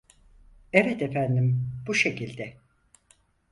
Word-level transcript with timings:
Evet 0.73 1.01
efendim 1.01 1.69
bu 1.87 1.93
şekilde 1.93 2.57